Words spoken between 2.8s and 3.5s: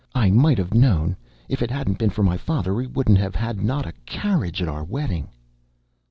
shouldn't 'ave